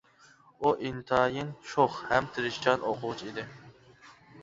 ئۇ 0.63 0.71
ئىنتايىن 0.89 1.53
شوخ 1.73 2.01
ھەم 2.09 2.33
تىرىشچان 2.39 2.91
ئوقۇغۇچى 2.91 3.33
ئىدى. 3.33 3.49